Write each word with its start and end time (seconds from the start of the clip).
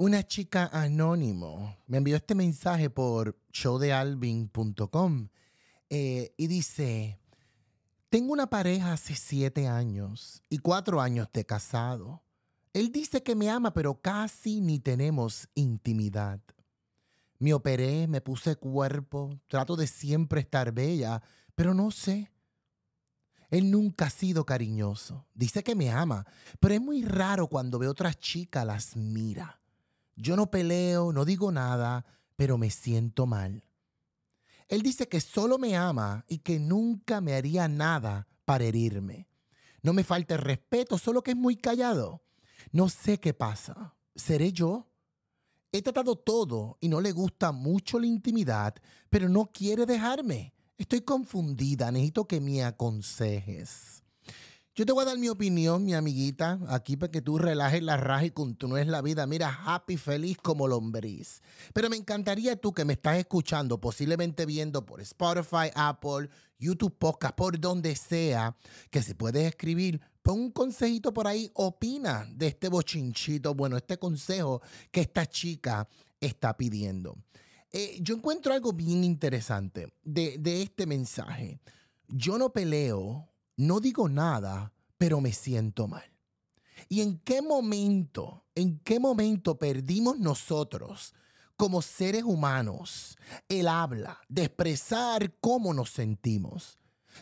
Una 0.00 0.26
chica 0.26 0.70
anónimo 0.72 1.76
me 1.86 1.98
envió 1.98 2.16
este 2.16 2.34
mensaje 2.34 2.88
por 2.88 3.38
showdealvin.com 3.52 5.28
eh, 5.90 6.32
y 6.38 6.46
dice, 6.46 7.20
tengo 8.08 8.32
una 8.32 8.48
pareja 8.48 8.94
hace 8.94 9.14
siete 9.14 9.68
años 9.68 10.42
y 10.48 10.56
cuatro 10.56 11.02
años 11.02 11.28
de 11.34 11.44
casado. 11.44 12.22
Él 12.72 12.92
dice 12.92 13.22
que 13.22 13.34
me 13.34 13.50
ama, 13.50 13.74
pero 13.74 14.00
casi 14.00 14.62
ni 14.62 14.80
tenemos 14.80 15.50
intimidad. 15.54 16.40
Me 17.38 17.52
operé, 17.52 18.08
me 18.08 18.22
puse 18.22 18.56
cuerpo, 18.56 19.38
trato 19.48 19.76
de 19.76 19.86
siempre 19.86 20.40
estar 20.40 20.72
bella, 20.72 21.22
pero 21.54 21.74
no 21.74 21.90
sé. 21.90 22.32
Él 23.50 23.70
nunca 23.70 24.06
ha 24.06 24.10
sido 24.10 24.46
cariñoso. 24.46 25.26
Dice 25.34 25.62
que 25.62 25.74
me 25.74 25.90
ama, 25.90 26.24
pero 26.58 26.72
es 26.72 26.80
muy 26.80 27.04
raro 27.04 27.48
cuando 27.48 27.78
ve 27.78 27.86
otras 27.86 28.18
chicas 28.18 28.64
las 28.64 28.96
mira. 28.96 29.59
Yo 30.16 30.36
no 30.36 30.50
peleo, 30.50 31.12
no 31.12 31.24
digo 31.24 31.52
nada, 31.52 32.04
pero 32.36 32.58
me 32.58 32.70
siento 32.70 33.26
mal. 33.26 33.64
Él 34.68 34.82
dice 34.82 35.08
que 35.08 35.20
solo 35.20 35.58
me 35.58 35.76
ama 35.76 36.24
y 36.28 36.38
que 36.38 36.58
nunca 36.58 37.20
me 37.20 37.34
haría 37.34 37.66
nada 37.68 38.28
para 38.44 38.64
herirme. 38.64 39.28
No 39.82 39.92
me 39.92 40.04
falta 40.04 40.34
el 40.34 40.40
respeto, 40.40 40.98
solo 40.98 41.22
que 41.22 41.32
es 41.32 41.36
muy 41.36 41.56
callado. 41.56 42.22
No 42.70 42.88
sé 42.88 43.18
qué 43.18 43.34
pasa. 43.34 43.96
¿Seré 44.14 44.52
yo? 44.52 44.88
He 45.72 45.82
tratado 45.82 46.16
todo 46.16 46.78
y 46.80 46.88
no 46.88 47.00
le 47.00 47.12
gusta 47.12 47.52
mucho 47.52 47.98
la 47.98 48.06
intimidad, 48.06 48.74
pero 49.08 49.28
no 49.28 49.46
quiere 49.46 49.86
dejarme. 49.86 50.52
Estoy 50.76 51.02
confundida, 51.02 51.90
necesito 51.92 52.26
que 52.26 52.40
me 52.40 52.64
aconsejes. 52.64 53.99
Yo 54.80 54.86
te 54.86 54.92
voy 54.92 55.02
a 55.02 55.08
dar 55.08 55.18
mi 55.18 55.28
opinión, 55.28 55.84
mi 55.84 55.92
amiguita, 55.92 56.58
aquí 56.66 56.96
para 56.96 57.12
que 57.12 57.20
tú 57.20 57.36
relajes 57.36 57.82
la 57.82 57.98
raja 57.98 58.24
y 58.24 58.30
continúes 58.30 58.86
la 58.86 59.02
vida. 59.02 59.26
Mira, 59.26 59.60
happy, 59.66 59.98
feliz 59.98 60.38
como 60.38 60.66
lombriz. 60.66 61.42
Pero 61.74 61.90
me 61.90 61.98
encantaría 61.98 62.56
tú 62.56 62.72
que 62.72 62.86
me 62.86 62.94
estás 62.94 63.18
escuchando, 63.18 63.78
posiblemente 63.78 64.46
viendo 64.46 64.86
por 64.86 65.02
Spotify, 65.02 65.70
Apple, 65.74 66.30
YouTube 66.58 66.96
Podcast, 66.96 67.34
por 67.34 67.60
donde 67.60 67.94
sea, 67.94 68.56
que 68.88 69.02
se 69.02 69.14
puedes 69.14 69.46
escribir. 69.48 70.00
Pon 70.22 70.40
un 70.40 70.50
consejito 70.50 71.12
por 71.12 71.26
ahí, 71.26 71.50
opina 71.52 72.26
de 72.32 72.46
este 72.46 72.70
bochinchito, 72.70 73.54
bueno, 73.54 73.76
este 73.76 73.98
consejo 73.98 74.62
que 74.90 75.02
esta 75.02 75.26
chica 75.26 75.86
está 76.22 76.56
pidiendo. 76.56 77.18
Eh, 77.70 77.98
yo 78.00 78.14
encuentro 78.14 78.54
algo 78.54 78.72
bien 78.72 79.04
interesante 79.04 79.92
de 80.04 80.62
este 80.62 80.86
mensaje. 80.86 81.60
Yo 82.08 82.38
no 82.38 82.50
peleo 82.50 83.29
no 83.60 83.80
digo 83.80 84.08
nada, 84.08 84.72
pero 84.96 85.20
me 85.20 85.32
siento 85.32 85.86
mal. 85.86 86.04
¿Y 86.88 87.02
en 87.02 87.18
qué 87.18 87.42
momento, 87.42 88.44
en 88.54 88.78
qué 88.80 88.98
momento 88.98 89.58
perdimos 89.58 90.18
nosotros 90.18 91.14
como 91.56 91.82
seres 91.82 92.22
humanos 92.22 93.18
el 93.48 93.68
habla 93.68 94.18
de 94.28 94.44
expresar 94.44 95.34
cómo 95.40 95.74
nos 95.74 95.90
sentimos? 95.90 96.78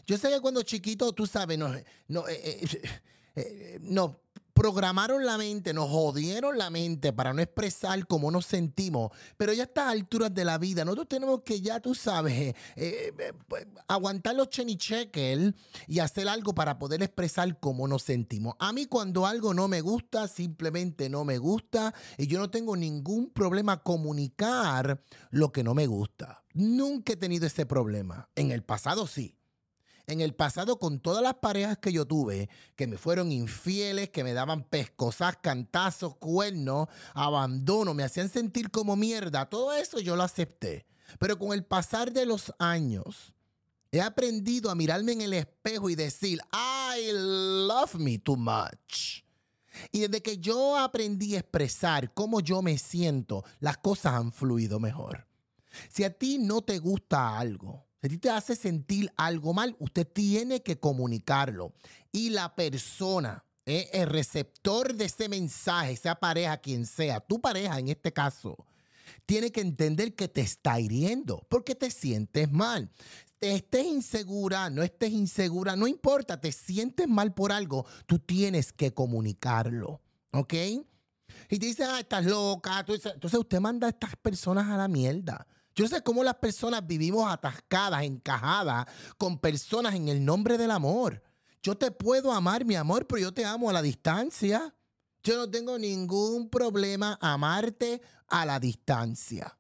Yo 0.07 0.17
sé 0.17 0.31
que 0.31 0.41
cuando 0.41 0.63
chiquito, 0.63 1.13
tú 1.13 1.27
sabes, 1.27 1.59
no, 1.59 1.71
no, 2.07 2.29
eh, 2.29 2.61
eh, 2.63 2.83
eh, 3.37 3.79
no 3.83 4.21
programaron 4.59 5.25
la 5.25 5.39
mente, 5.39 5.73
nos 5.73 5.89
jodieron 5.89 6.59
la 6.59 6.69
mente 6.69 7.13
para 7.13 7.33
no 7.33 7.41
expresar 7.41 8.05
cómo 8.09 8.33
nos 8.33 8.45
sentimos. 8.45 9.13
Pero 9.37 9.53
ya 9.53 9.63
a 9.63 9.67
estas 9.67 9.87
alturas 9.87 10.35
de 10.35 10.45
la 10.45 10.59
vida, 10.59 10.85
nosotros 10.85 11.09
tenemos 11.09 11.43
que 11.43 11.61
ya, 11.61 11.79
tú 11.79 11.95
sabes, 11.95 12.35
eh, 12.35 12.55
eh, 12.75 13.13
eh, 13.17 13.33
pues, 13.47 13.69
aguantar 13.87 14.35
los 14.35 14.51
chenichekel 14.51 15.55
y 15.87 16.01
hacer 16.01 16.29
algo 16.29 16.57
para 16.57 16.77
poder 16.77 17.05
expresar 17.05 17.61
cómo 17.61 17.87
nos 17.87 18.03
sentimos. 18.03 18.57
A 18.59 18.73
mí 18.73 18.87
cuando 18.87 19.27
algo 19.27 19.55
no 19.55 19.69
me 19.69 19.81
gusta, 19.81 20.27
simplemente 20.27 21.09
no 21.09 21.25
me 21.25 21.39
gusta 21.39 21.95
y 22.17 22.27
yo 22.27 22.41
no 22.41 22.51
tengo 22.51 22.77
ningún 22.77 23.31
problema 23.31 23.85
comunicar 23.85 25.01
lo 25.31 25.53
que 25.53 25.63
no 25.63 25.75
me 25.75 25.87
gusta. 25.87 26.43
Nunca 26.55 27.13
he 27.13 27.17
tenido 27.17 27.47
ese 27.47 27.65
problema. 27.65 28.29
En 28.35 28.51
el 28.51 28.65
pasado 28.65 29.07
sí 29.07 29.38
en 30.09 30.23
el 30.23 30.35
pasado 30.35 30.79
con 30.79 31.01
todas 31.01 31.23
las 31.23 31.35
parejas 31.35 31.79
que 31.79 31.93
yo 31.93 32.07
tuve, 32.07 32.49
que 32.77 32.87
me 32.87 32.97
fueron 32.97 33.31
infieles, 33.31 34.09
que 34.09 34.25
me 34.25 34.33
daban 34.33 34.65
pescosas, 34.65 35.37
cantazos, 35.37 36.17
cuernos, 36.17 36.89
abandono, 37.13 37.93
me 37.93 38.03
hacían 38.03 38.31
sentir 38.31 38.71
como 38.71 38.97
mierda, 38.97 39.49
todo 39.49 39.75
eso 39.75 40.01
yo 40.01 40.17
lo 40.17 40.23
acepté. 40.23 40.87
Pero 41.19 41.39
con 41.39 41.53
el 41.53 41.63
pasar 41.63 42.11
de 42.13 42.25
los 42.25 42.53
años, 42.59 43.35
he 43.93 44.01
aprendido 44.01 44.71
a 44.71 44.75
mirarme 44.75 45.13
en 45.13 45.21
el 45.21 45.35
espejo 45.35 45.91
y 45.91 45.95
decir, 45.95 46.41
I 46.53 47.11
love 47.13 47.95
me 47.97 48.19
too 48.19 48.37
much. 48.37 49.23
Y 49.93 50.01
desde 50.01 50.23
que 50.23 50.39
yo 50.39 50.79
aprendí 50.79 51.37
a 51.37 51.41
expresar 51.41 52.15
cómo 52.15 52.41
yo 52.41 52.63
me 52.63 52.79
siento, 52.79 53.45
las 53.61 53.77
cosas 53.77 54.15
han 54.15 54.33
fluido 54.33 54.81
mejor. 54.81 55.27
Si 55.91 56.03
a 56.03 56.13
ti 56.13 56.39
no 56.39 56.63
te 56.63 56.79
gusta 56.79 57.39
algo, 57.39 57.88
si 58.01 58.07
a 58.07 58.11
ti 58.11 58.19
te 58.19 58.31
hace 58.31 58.55
sentir 58.55 59.13
algo 59.17 59.53
mal, 59.53 59.77
usted 59.81 60.07
tiene 60.07 60.63
que 60.63 60.79
comunicarlo. 60.79 61.73
Y 62.13 62.31
la 62.31 62.55
persona, 62.55 63.45
eh, 63.67 63.91
el 63.93 64.07
receptor 64.07 64.95
de 64.95 65.07
ese 65.07 65.29
mensaje, 65.29 65.97
sea 65.97 66.15
pareja, 66.15 66.59
quien 66.59 66.87
sea, 66.87 67.21
tu 67.21 67.41
pareja 67.41 67.79
en 67.79 67.89
este 67.89 68.13
caso, 68.13 68.57
tiene 69.27 69.51
que 69.51 69.61
entender 69.61 70.15
que 70.15 70.29
te 70.29 70.41
está 70.41 70.79
hiriendo 70.79 71.45
porque 71.49 71.75
te 71.75 71.91
sientes 71.91 72.51
mal. 72.51 72.91
Estés 73.41 73.87
insegura, 73.87 74.71
no 74.71 74.83
estés 74.83 75.13
insegura, 75.13 75.77
no 75.77 75.87
importa, 75.87 76.41
te 76.41 76.51
sientes 76.51 77.07
mal 77.09 77.35
por 77.35 77.53
algo, 77.53 77.87
tú 78.07 78.19
tienes 78.19 78.73
que 78.73 78.93
comunicarlo. 78.93 80.01
¿Ok? 80.33 80.55
Y 81.51 81.59
te 81.59 81.67
dice, 81.67 81.85
ah, 81.85 82.01
estás 82.01 82.25
loca. 82.25 82.85
Entonces 82.87 83.39
usted 83.39 83.61
manda 83.61 83.87
a 83.87 83.91
estas 83.91 84.17
personas 84.17 84.69
a 84.69 84.77
la 84.77 84.89
mierda. 84.89 85.47
Yo 85.79 85.87
sé 85.87 86.03
cómo 86.03 86.25
las 86.25 86.35
personas 86.35 86.85
vivimos 86.85 87.33
atascadas, 87.33 88.03
encajadas 88.03 88.85
con 89.17 89.39
personas 89.39 89.95
en 89.95 90.09
el 90.09 90.25
nombre 90.25 90.59
del 90.59 90.73
amor. 90.73 91.23
Yo 91.63 91.79
te 91.79 91.93
puedo 91.93 92.33
amar, 92.33 92.65
mi 92.65 92.75
amor, 92.75 93.07
pero 93.07 93.21
yo 93.21 93.33
te 93.33 93.45
amo 93.45 93.71
a 93.71 93.73
la 93.73 93.81
distancia. 93.81 94.75
Yo 95.23 95.37
no 95.37 95.49
tengo 95.49 95.79
ningún 95.79 96.51
problema 96.51 97.17
amarte 97.21 98.03
a 98.27 98.45
la 98.45 98.59
distancia. 98.59 99.57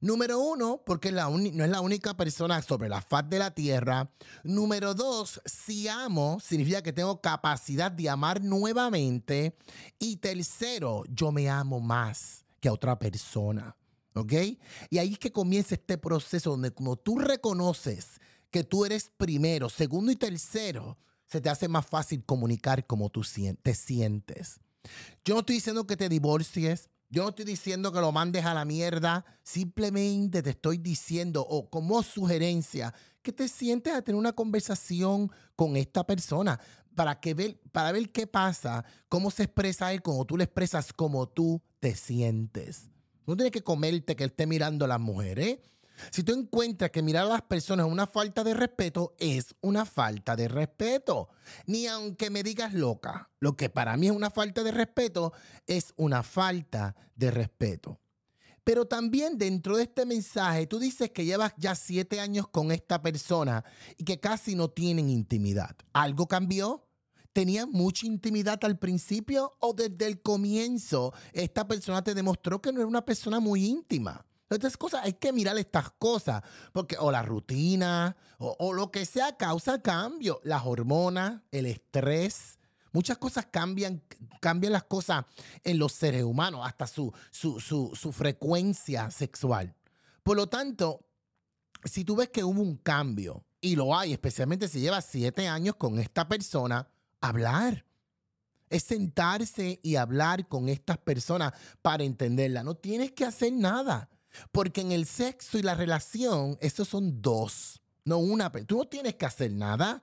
Número 0.00 0.38
uno, 0.38 0.82
porque 0.84 1.10
no 1.10 1.64
es 1.64 1.70
la 1.70 1.80
única 1.80 2.14
persona 2.14 2.60
sobre 2.60 2.90
la 2.90 3.00
faz 3.00 3.26
de 3.30 3.38
la 3.38 3.54
tierra. 3.54 4.10
Número 4.42 4.92
dos, 4.92 5.40
si 5.46 5.88
amo, 5.88 6.40
significa 6.40 6.82
que 6.82 6.92
tengo 6.92 7.22
capacidad 7.22 7.90
de 7.90 8.10
amar 8.10 8.42
nuevamente. 8.42 9.56
Y 9.98 10.16
tercero, 10.16 11.04
yo 11.08 11.32
me 11.32 11.48
amo 11.48 11.80
más 11.80 12.44
que 12.60 12.68
a 12.68 12.74
otra 12.74 12.98
persona. 12.98 13.74
¿Ok? 14.14 14.32
Y 14.90 14.98
ahí 14.98 15.12
es 15.12 15.18
que 15.18 15.32
comienza 15.32 15.74
este 15.74 15.98
proceso 15.98 16.50
donde 16.50 16.70
como 16.70 16.96
tú 16.96 17.18
reconoces 17.18 18.20
que 18.50 18.62
tú 18.62 18.84
eres 18.84 19.10
primero, 19.16 19.68
segundo 19.68 20.12
y 20.12 20.16
tercero, 20.16 20.96
se 21.26 21.40
te 21.40 21.50
hace 21.50 21.66
más 21.66 21.86
fácil 21.86 22.24
comunicar 22.24 22.86
cómo 22.86 23.10
tú 23.10 23.22
te 23.62 23.74
sientes. 23.74 24.60
Yo 25.24 25.34
no 25.34 25.40
estoy 25.40 25.56
diciendo 25.56 25.86
que 25.86 25.96
te 25.96 26.08
divorcies, 26.08 26.88
yo 27.10 27.22
no 27.22 27.30
estoy 27.30 27.44
diciendo 27.44 27.92
que 27.92 28.00
lo 28.00 28.12
mandes 28.12 28.44
a 28.44 28.54
la 28.54 28.64
mierda, 28.64 29.24
simplemente 29.42 30.42
te 30.42 30.50
estoy 30.50 30.78
diciendo, 30.78 31.44
o 31.48 31.68
como 31.68 32.02
sugerencia, 32.02 32.94
que 33.22 33.32
te 33.32 33.48
sientes 33.48 33.92
a 33.92 34.02
tener 34.02 34.18
una 34.18 34.32
conversación 34.32 35.32
con 35.56 35.76
esta 35.76 36.06
persona 36.06 36.60
para, 36.94 37.18
que 37.18 37.34
ver, 37.34 37.60
para 37.72 37.90
ver 37.90 38.12
qué 38.12 38.26
pasa, 38.26 38.84
cómo 39.08 39.30
se 39.30 39.44
expresa 39.44 39.92
él, 39.92 40.02
como 40.02 40.24
tú 40.24 40.36
le 40.36 40.44
expresas, 40.44 40.92
cómo 40.92 41.28
tú 41.28 41.60
te 41.80 41.96
sientes. 41.96 42.90
No 43.26 43.36
tienes 43.36 43.52
que 43.52 43.62
comerte 43.62 44.16
que 44.16 44.24
él 44.24 44.30
esté 44.30 44.46
mirando 44.46 44.84
a 44.84 44.88
las 44.88 45.00
mujeres. 45.00 45.58
Si 46.10 46.22
tú 46.22 46.32
encuentras 46.32 46.90
que 46.90 47.02
mirar 47.02 47.24
a 47.26 47.28
las 47.28 47.42
personas 47.42 47.86
es 47.86 47.92
una 47.92 48.06
falta 48.06 48.42
de 48.44 48.54
respeto, 48.54 49.14
es 49.18 49.54
una 49.60 49.84
falta 49.84 50.36
de 50.36 50.48
respeto. 50.48 51.28
Ni 51.66 51.86
aunque 51.86 52.30
me 52.30 52.42
digas 52.42 52.74
loca, 52.74 53.30
lo 53.40 53.56
que 53.56 53.70
para 53.70 53.96
mí 53.96 54.06
es 54.08 54.12
una 54.12 54.30
falta 54.30 54.62
de 54.62 54.72
respeto, 54.72 55.32
es 55.66 55.94
una 55.96 56.22
falta 56.22 56.96
de 57.14 57.30
respeto. 57.30 58.00
Pero 58.64 58.86
también 58.86 59.36
dentro 59.36 59.76
de 59.76 59.84
este 59.84 60.06
mensaje, 60.06 60.66
tú 60.66 60.78
dices 60.78 61.10
que 61.10 61.26
llevas 61.26 61.52
ya 61.58 61.74
siete 61.74 62.20
años 62.20 62.48
con 62.48 62.72
esta 62.72 63.02
persona 63.02 63.62
y 63.98 64.04
que 64.04 64.20
casi 64.20 64.54
no 64.54 64.70
tienen 64.70 65.10
intimidad. 65.10 65.76
¿Algo 65.92 66.26
cambió? 66.26 66.86
¿Tenían 67.34 67.72
mucha 67.72 68.06
intimidad 68.06 68.60
al 68.62 68.78
principio 68.78 69.56
o 69.58 69.74
desde 69.74 70.06
el 70.06 70.22
comienzo 70.22 71.12
esta 71.32 71.66
persona 71.66 72.02
te 72.02 72.14
demostró 72.14 72.62
que 72.62 72.72
no 72.72 72.78
era 72.78 72.86
una 72.86 73.04
persona 73.04 73.40
muy 73.40 73.66
íntima? 73.66 74.24
Estas 74.48 74.76
cosas, 74.76 75.00
hay 75.02 75.14
que 75.14 75.32
mirar 75.32 75.58
estas 75.58 75.90
cosas, 75.98 76.42
porque 76.72 76.96
o 76.96 77.10
la 77.10 77.22
rutina 77.22 78.16
o, 78.38 78.72
lo 78.72 78.92
que 78.92 79.04
sea 79.04 79.36
causa 79.36 79.82
cambio, 79.82 80.40
las 80.44 80.64
hormonas, 80.64 81.42
el 81.50 81.66
estrés, 81.66 82.60
muchas 82.92 83.18
cosas 83.18 83.46
cambian, 83.50 84.00
cambian 84.40 84.72
las 84.72 84.84
cosas 84.84 85.24
en 85.64 85.80
los 85.80 85.90
seres 85.90 86.22
humanos, 86.22 86.60
hasta 86.64 86.86
su, 86.86 87.12
su, 87.32 87.58
su 87.58 88.12
frecuencia 88.12 89.10
sexual. 89.10 89.74
Por 90.22 90.36
lo 90.36 90.46
tanto, 90.46 91.04
si 91.82 92.04
tú 92.04 92.14
ves 92.14 92.28
que 92.28 92.44
hubo 92.44 92.62
un 92.62 92.76
cambio, 92.76 93.44
y 93.60 93.74
lo 93.74 93.96
hay, 93.96 94.12
especialmente 94.12 94.68
si 94.68 94.78
llevas 94.78 95.06
siete 95.06 95.48
años 95.48 95.74
con 95.74 95.98
esta 95.98 96.28
persona, 96.28 96.86
hablar. 97.28 97.84
es 98.70 98.82
sentarse 98.82 99.78
y 99.82 99.96
hablar 99.96 100.48
con 100.48 100.68
estas 100.68 100.98
personas 100.98 101.52
para 101.80 102.02
entenderla. 102.02 102.64
No 102.64 102.74
tienes 102.74 103.12
que 103.12 103.24
hacer 103.24 103.52
nada, 103.52 104.10
porque 104.52 104.80
en 104.80 104.90
el 104.90 105.06
sexo 105.06 105.58
y 105.58 105.62
la 105.62 105.74
relación, 105.74 106.58
estos 106.60 106.88
son 106.88 107.22
dos, 107.22 107.80
no 108.04 108.18
una. 108.18 108.50
Tú 108.50 108.78
no 108.78 108.84
tienes 108.86 109.14
que 109.14 109.26
hacer 109.26 109.52
nada, 109.52 110.02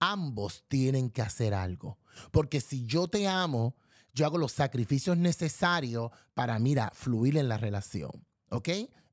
ambos 0.00 0.64
tienen 0.66 1.10
que 1.10 1.22
hacer 1.22 1.54
algo. 1.54 1.98
Porque 2.32 2.60
si 2.60 2.84
yo 2.84 3.06
te 3.06 3.28
amo, 3.28 3.76
yo 4.12 4.26
hago 4.26 4.38
los 4.38 4.52
sacrificios 4.52 5.16
necesarios 5.16 6.10
para, 6.34 6.58
mira, 6.58 6.90
fluir 6.94 7.36
en 7.36 7.48
la 7.48 7.58
relación. 7.58 8.26
¿Ok? 8.48 8.68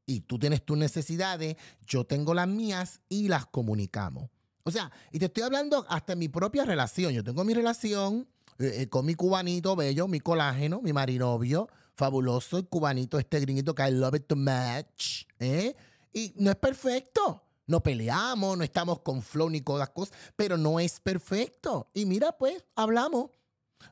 Y 0.05 0.21
tú 0.21 0.39
tienes 0.39 0.65
tus 0.65 0.77
necesidades, 0.77 1.57
yo 1.85 2.05
tengo 2.05 2.33
las 2.33 2.47
mías 2.47 3.01
y 3.09 3.27
las 3.27 3.45
comunicamos. 3.45 4.29
O 4.67 4.71
sea, 4.71 4.91
y 5.13 5.19
te 5.19 5.27
estoy 5.27 5.43
hablando 5.43 5.85
hasta 5.87 6.11
en 6.11 6.19
mi 6.19 6.27
propia 6.27 6.65
relación. 6.65 7.13
Yo 7.13 7.23
tengo 7.23 7.45
mi 7.45 7.53
relación 7.53 8.27
eh, 8.59 8.81
eh, 8.81 8.89
con 8.89 9.05
mi 9.05 9.15
cubanito 9.15 9.77
bello, 9.77 10.09
mi 10.09 10.19
colágeno, 10.19 10.81
mi 10.81 10.91
marinovio, 10.91 11.69
fabuloso, 11.95 12.57
el 12.57 12.67
cubanito, 12.67 13.17
este 13.17 13.39
gringuito 13.39 13.73
que 13.73 13.87
I 13.87 13.91
love 13.91 14.15
it 14.15 14.27
to 14.27 14.35
match. 14.35 15.23
¿eh? 15.39 15.73
Y 16.11 16.33
no 16.35 16.51
es 16.51 16.57
perfecto. 16.57 17.45
No 17.65 17.81
peleamos, 17.81 18.57
no 18.57 18.63
estamos 18.65 18.99
con 18.99 19.21
flow 19.21 19.49
ni 19.49 19.61
con 19.61 19.79
las 19.79 19.91
cosas, 19.91 20.13
pero 20.35 20.57
no 20.57 20.81
es 20.81 20.99
perfecto. 20.99 21.89
Y 21.93 22.05
mira, 22.05 22.33
pues, 22.33 22.65
hablamos. 22.75 23.29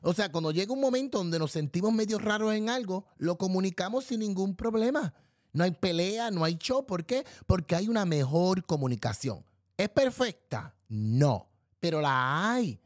O 0.02 0.12
sea, 0.12 0.30
cuando 0.30 0.50
llega 0.50 0.74
un 0.74 0.80
momento 0.82 1.16
donde 1.16 1.38
nos 1.38 1.52
sentimos 1.52 1.90
medio 1.94 2.18
raros 2.18 2.52
en 2.52 2.68
algo, 2.68 3.06
lo 3.16 3.38
comunicamos 3.38 4.04
sin 4.04 4.20
ningún 4.20 4.54
problema. 4.54 5.14
No 5.54 5.64
hay 5.64 5.70
pelea, 5.70 6.30
no 6.30 6.44
hay 6.44 6.56
show. 6.56 6.84
¿Por 6.84 7.06
qué? 7.06 7.24
Porque 7.46 7.74
hay 7.76 7.88
una 7.88 8.04
mejor 8.04 8.66
comunicación. 8.66 9.42
¿Es 9.76 9.88
perfecta? 9.90 10.74
No, 10.88 11.50
pero 11.80 12.00
la 12.00 12.52
hay. 12.52 12.80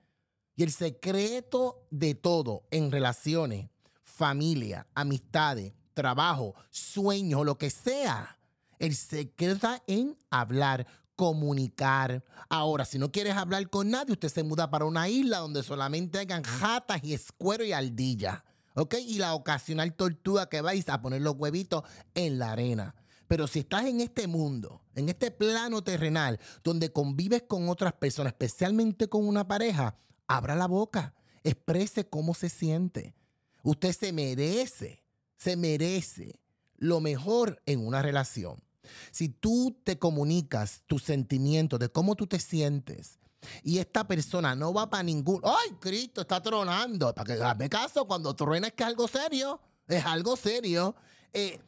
Y 0.57 0.63
el 0.63 0.73
secreto 0.73 1.87
de 1.91 2.15
todo 2.15 2.65
en 2.71 2.91
relaciones, 2.91 3.71
familia, 4.03 4.87
amistades, 4.95 5.73
trabajo, 5.95 6.55
sueños, 6.71 7.45
lo 7.45 7.57
que 7.57 7.71
sea, 7.71 8.39
el 8.79 8.97
secreto 8.97 9.55
está 9.55 9.83
en 9.87 10.17
hablar, 10.31 10.87
comunicar. 11.15 12.25
Ahora, 12.49 12.85
si 12.85 12.99
no 12.99 13.13
quieres 13.13 13.37
hablar 13.37 13.69
con 13.69 13.91
nadie, 13.91 14.13
usted 14.13 14.29
se 14.29 14.43
muda 14.43 14.71
para 14.71 14.87
una 14.87 15.09
isla 15.09 15.39
donde 15.39 15.63
solamente 15.63 16.19
hagan 16.19 16.43
jatas 16.43 17.05
y 17.05 17.15
escuero 17.15 17.65
y 17.65 17.73
ardilla. 17.73 18.45
¿Ok? 18.75 18.95
Y 19.07 19.19
la 19.19 19.35
ocasional 19.35 19.95
tortuga 19.95 20.49
que 20.49 20.61
vais 20.61 20.89
a 20.89 21.03
poner 21.03 21.21
los 21.21 21.37
huevitos 21.37 21.85
en 22.15 22.39
la 22.39 22.53
arena. 22.53 22.95
Pero 23.31 23.47
si 23.47 23.61
estás 23.61 23.85
en 23.85 24.01
este 24.01 24.27
mundo, 24.27 24.83
en 24.97 25.09
este 25.09 25.31
plano 25.31 25.85
terrenal, 25.85 26.41
donde 26.65 26.93
convives 26.93 27.45
con 27.47 27.69
otras 27.69 27.93
personas, 27.93 28.33
especialmente 28.33 29.09
con 29.09 29.25
una 29.25 29.47
pareja, 29.47 29.97
abra 30.27 30.57
la 30.57 30.67
boca, 30.67 31.15
exprese 31.45 32.09
cómo 32.09 32.35
se 32.35 32.49
siente. 32.49 33.15
Usted 33.63 33.93
se 33.93 34.13
merece, 34.13 35.05
se 35.37 35.57
merece 35.57 36.41
lo 36.75 36.99
mejor 36.99 37.63
en 37.67 37.87
una 37.87 38.03
relación. 38.03 38.65
Si 39.13 39.29
tú 39.29 39.81
te 39.85 39.97
comunicas 39.97 40.83
tus 40.89 41.05
sentimientos 41.05 41.79
de 41.79 41.89
cómo 41.89 42.17
tú 42.17 42.27
te 42.27 42.41
sientes 42.41 43.21
y 43.63 43.79
esta 43.79 44.09
persona 44.09 44.57
no 44.57 44.75
va 44.75 44.91
para 44.91 45.05
ningún. 45.05 45.41
¡Ay, 45.45 45.77
Cristo 45.79 46.23
está 46.23 46.43
tronando! 46.43 47.15
Para 47.15 47.37
que 47.37 47.41
hazme 47.41 47.71
caso, 47.71 48.09
cuando 48.09 48.35
truena 48.35 48.67
es 48.67 48.73
que 48.73 48.83
es 48.83 48.89
algo 48.89 49.07
serio. 49.07 49.61
Es 49.87 50.05
algo 50.05 50.37
serio. 50.37 50.97
Eh, 51.33 51.61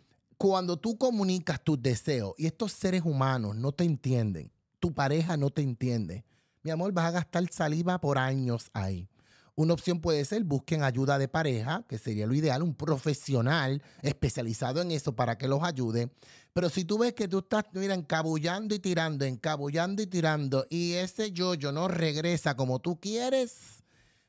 cuando 0.48 0.76
tú 0.76 0.98
comunicas 0.98 1.62
tus 1.62 1.80
deseos 1.80 2.34
y 2.36 2.46
estos 2.46 2.72
seres 2.72 3.02
humanos 3.04 3.54
no 3.54 3.70
te 3.70 3.84
entienden, 3.84 4.50
tu 4.80 4.92
pareja 4.92 5.36
no 5.36 5.50
te 5.50 5.62
entiende, 5.62 6.24
mi 6.64 6.72
amor, 6.72 6.90
vas 6.90 7.06
a 7.06 7.10
gastar 7.12 7.48
saliva 7.52 8.00
por 8.00 8.18
años 8.18 8.68
ahí. 8.72 9.08
Una 9.54 9.74
opción 9.74 10.00
puede 10.00 10.24
ser 10.24 10.42
busquen 10.42 10.82
ayuda 10.82 11.16
de 11.18 11.28
pareja, 11.28 11.84
que 11.88 11.96
sería 11.96 12.26
lo 12.26 12.34
ideal, 12.34 12.64
un 12.64 12.74
profesional 12.74 13.84
especializado 14.00 14.80
en 14.80 14.90
eso 14.90 15.14
para 15.14 15.38
que 15.38 15.46
los 15.46 15.62
ayude. 15.62 16.10
Pero 16.52 16.70
si 16.70 16.84
tú 16.84 16.98
ves 16.98 17.12
que 17.12 17.28
tú 17.28 17.38
estás, 17.38 17.66
mira, 17.72 17.94
encabullando 17.94 18.74
y 18.74 18.80
tirando, 18.80 19.24
encabullando 19.24 20.02
y 20.02 20.08
tirando, 20.08 20.66
y 20.68 20.94
ese 20.94 21.30
yo-yo 21.30 21.70
no 21.70 21.86
regresa 21.86 22.56
como 22.56 22.80
tú 22.80 22.98
quieres, 22.98 23.84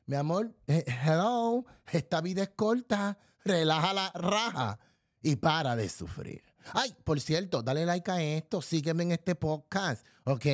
mi 0.06 0.14
amor, 0.14 0.54
eh, 0.68 0.84
hello, 0.86 1.64
esta 1.90 2.20
vida 2.20 2.44
es 2.44 2.50
corta, 2.50 3.18
relaja 3.44 3.92
la 3.92 4.12
raja 4.14 4.78
y 5.24 5.36
para 5.36 5.74
de 5.74 5.88
sufrir. 5.88 6.44
Ay, 6.72 6.94
por 7.02 7.20
cierto, 7.20 7.62
dale 7.62 7.86
like 7.86 8.10
a 8.10 8.22
esto, 8.22 8.62
sígueme 8.62 9.04
en 9.04 9.12
este 9.12 9.34
podcast, 9.34 10.06
¿ok? 10.24 10.44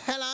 Hello. 0.08 0.33